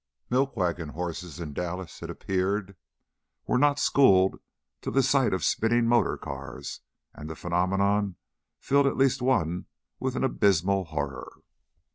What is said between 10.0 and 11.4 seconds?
abysmal horror.